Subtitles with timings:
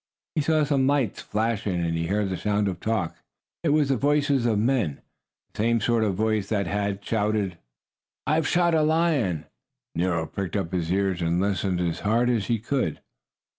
[0.33, 3.15] He saw some lights flashing and he heard the sound of talk.
[3.61, 4.99] It was the voices of men
[5.53, 7.59] the same sort of voice that had shouted:
[8.25, 9.45] "I have shot a lion!"
[9.93, 12.99] Nero pricked up his ears and listened as hard as he could.